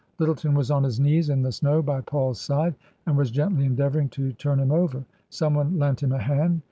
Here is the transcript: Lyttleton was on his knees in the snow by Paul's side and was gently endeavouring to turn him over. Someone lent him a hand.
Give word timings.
Lyttleton 0.17 0.55
was 0.55 0.71
on 0.71 0.83
his 0.83 0.99
knees 0.99 1.29
in 1.29 1.43
the 1.43 1.51
snow 1.51 1.83
by 1.83 2.01
Paul's 2.01 2.41
side 2.41 2.73
and 3.05 3.15
was 3.15 3.29
gently 3.29 3.65
endeavouring 3.67 4.09
to 4.09 4.31
turn 4.33 4.59
him 4.59 4.71
over. 4.71 5.05
Someone 5.29 5.77
lent 5.77 6.01
him 6.01 6.11
a 6.11 6.17
hand. 6.17 6.59